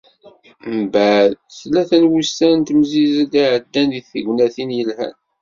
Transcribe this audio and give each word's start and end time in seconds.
Mbeɛd 0.79 1.31
tlata 1.59 1.97
n 2.01 2.09
wussan 2.11 2.53
n 2.61 2.65
temsizzelt 2.67 3.33
i 3.35 3.37
iɛeddan 3.43 3.89
deg 3.95 4.05
tegnatin 4.11 4.69
yelhan. 4.77 5.15